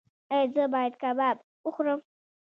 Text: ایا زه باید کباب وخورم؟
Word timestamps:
ایا 0.33 0.51
زه 0.55 0.63
باید 0.73 0.93
کباب 1.01 1.37
وخورم؟ 1.65 1.99